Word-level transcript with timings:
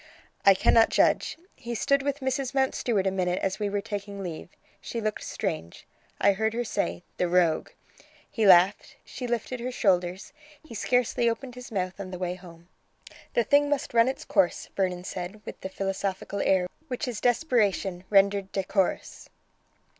"I 0.47 0.55
cannot 0.55 0.89
judge. 0.89 1.37
He 1.55 1.75
stood 1.75 2.01
with 2.01 2.21
Mrs. 2.21 2.55
Mountstuart 2.55 3.05
a 3.05 3.11
minute 3.11 3.37
as 3.43 3.59
we 3.59 3.69
were 3.69 3.81
taking 3.81 4.23
leave. 4.23 4.49
She 4.81 4.99
looked 4.99 5.23
strange. 5.23 5.85
I 6.19 6.33
heard 6.33 6.55
her 6.55 6.63
say: 6.63 7.03
'The 7.17 7.27
rogue!' 7.29 7.69
He 8.27 8.47
laughed. 8.47 8.95
She 9.05 9.27
lifted 9.27 9.59
her 9.59 9.71
shoulders. 9.71 10.33
He 10.63 10.73
scarcely 10.73 11.29
opened 11.29 11.53
his 11.53 11.71
mouth 11.71 11.99
on 11.99 12.09
the 12.09 12.17
way 12.17 12.33
home." 12.33 12.67
"The 13.35 13.43
thing 13.43 13.69
must 13.69 13.93
run 13.93 14.07
its 14.07 14.25
course," 14.25 14.69
Vernon 14.75 15.03
said, 15.03 15.39
with 15.45 15.61
the 15.61 15.69
philosophical 15.69 16.41
air 16.43 16.67
which 16.87 17.07
is 17.07 17.21
desperation 17.21 18.03
rendered 18.09 18.51
decorous. 18.51 19.29